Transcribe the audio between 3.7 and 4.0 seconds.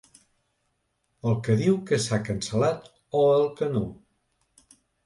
no?